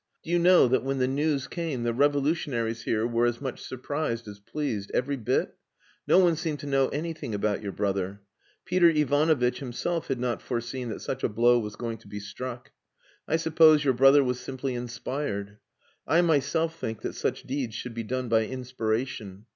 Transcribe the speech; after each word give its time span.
Do 0.23 0.31
you 0.31 0.39
know 0.39 0.67
that 0.67 0.81
when 0.83 0.97
the 0.97 1.07
news 1.07 1.47
came 1.47 1.83
the 1.83 1.93
revolutionaries 1.93 2.85
here 2.85 3.05
were 3.05 3.27
as 3.27 3.39
much 3.39 3.61
surprised 3.61 4.27
as 4.27 4.39
pleased, 4.39 4.89
every 4.95 5.15
bit? 5.15 5.55
No 6.07 6.17
one 6.17 6.35
seemed 6.35 6.59
to 6.61 6.65
know 6.65 6.87
anything 6.87 7.35
about 7.35 7.61
your 7.61 7.71
brother. 7.71 8.21
Peter 8.65 8.89
Ivanovitch 8.89 9.59
himself 9.59 10.07
had 10.07 10.19
not 10.19 10.41
foreseen 10.41 10.89
that 10.89 11.01
such 11.01 11.23
a 11.23 11.29
blow 11.29 11.59
was 11.59 11.75
going 11.75 11.99
to 11.99 12.07
be 12.07 12.19
struck. 12.19 12.71
I 13.27 13.35
suppose 13.35 13.83
your 13.85 13.93
brother 13.93 14.23
was 14.23 14.39
simply 14.39 14.73
inspired. 14.73 15.59
I 16.07 16.21
myself 16.21 16.75
think 16.79 17.01
that 17.03 17.13
such 17.13 17.43
deeds 17.43 17.75
should 17.75 17.93
be 17.93 18.01
done 18.03 18.27
by 18.27 18.47
inspiration. 18.47 19.45